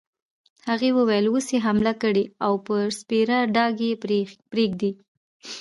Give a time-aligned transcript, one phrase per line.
[0.69, 3.91] هغې وویل: اوس يې حامله کړې او پر سپېره ډاګ یې
[4.51, 4.91] پرېږدې.